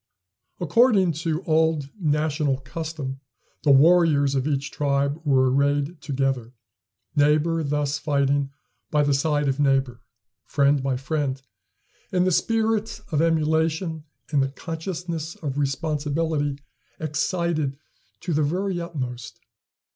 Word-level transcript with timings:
According 0.59 1.11
to 1.11 1.43
old 1.43 1.91
national 1.99 2.57
custom, 2.61 3.19
the 3.61 3.69
warriors 3.69 4.33
of 4.33 4.47
each 4.47 4.71
tribe 4.71 5.21
were 5.23 5.53
arrayed 5.53 6.01
together; 6.01 6.55
neighbor 7.15 7.61
thus 7.61 7.99
fighting 7.99 8.49
by 8.89 9.03
the 9.03 9.13
side 9.13 9.47
of 9.47 9.59
neighbor, 9.59 10.01
friend 10.43 10.81
by 10.81 10.97
friend, 10.97 11.39
and 12.11 12.25
the 12.25 12.31
spirit 12.31 12.99
of 13.11 13.21
emulation 13.21 14.05
and 14.31 14.41
the 14.41 14.49
consciousness 14.49 15.35
of 15.35 15.59
responsibility 15.59 16.57
excited 16.99 17.77
to 18.21 18.33
the 18.33 18.41
very 18.41 18.81
utmost. 18.81 19.39